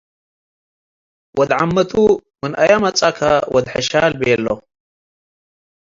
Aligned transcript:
ወድ-ዐመ'ቱ፤ 1.37 1.93
“ምን 2.41 2.51
አያ 2.63 2.73
መጽአከ 2.85 3.19
ወድ-ሐሺል?” 3.53 4.13
ቤሎ'። 4.19 4.45